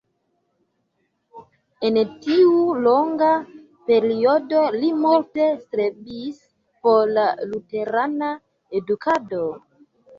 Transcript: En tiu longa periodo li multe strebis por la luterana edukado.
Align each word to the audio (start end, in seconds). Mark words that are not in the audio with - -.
En 1.89 1.99
tiu 2.23 2.55
longa 2.87 3.29
periodo 3.91 4.65
li 4.81 4.91
multe 5.05 5.53
strebis 5.63 6.43
por 6.85 7.17
la 7.21 7.31
luterana 7.55 8.37
edukado. 8.83 9.49